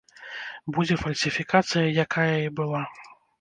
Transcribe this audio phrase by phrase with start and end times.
[0.77, 2.83] Будзе фальсіфікацыя, якая і была.